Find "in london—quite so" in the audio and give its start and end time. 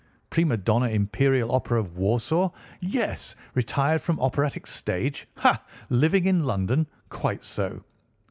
6.25-7.83